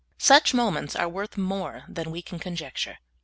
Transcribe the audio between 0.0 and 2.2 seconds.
Such moments are worth more than